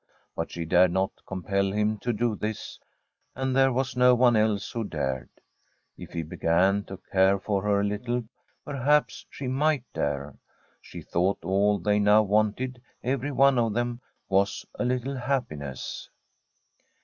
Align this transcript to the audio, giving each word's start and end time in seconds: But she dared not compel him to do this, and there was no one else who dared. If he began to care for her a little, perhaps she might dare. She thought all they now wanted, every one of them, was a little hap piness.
But 0.35 0.49
she 0.49 0.65
dared 0.65 0.91
not 0.91 1.11
compel 1.27 1.71
him 1.71 1.99
to 1.99 2.11
do 2.11 2.35
this, 2.35 2.79
and 3.35 3.55
there 3.55 3.71
was 3.71 3.95
no 3.95 4.15
one 4.15 4.35
else 4.35 4.71
who 4.71 4.83
dared. 4.83 5.29
If 5.95 6.09
he 6.11 6.23
began 6.23 6.85
to 6.85 6.97
care 7.11 7.37
for 7.37 7.61
her 7.61 7.81
a 7.81 7.85
little, 7.85 8.23
perhaps 8.65 9.27
she 9.29 9.47
might 9.47 9.83
dare. 9.93 10.39
She 10.81 11.03
thought 11.03 11.45
all 11.45 11.77
they 11.77 11.99
now 11.99 12.23
wanted, 12.23 12.81
every 13.03 13.31
one 13.31 13.59
of 13.59 13.75
them, 13.75 14.01
was 14.27 14.65
a 14.73 14.85
little 14.85 15.15
hap 15.15 15.49
piness. 15.49 16.09